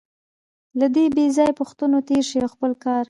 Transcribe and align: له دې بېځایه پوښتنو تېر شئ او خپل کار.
له 0.79 0.87
دې 0.95 1.05
بېځایه 1.15 1.57
پوښتنو 1.59 1.97
تېر 2.07 2.23
شئ 2.29 2.39
او 2.43 2.49
خپل 2.53 2.71
کار. 2.83 2.99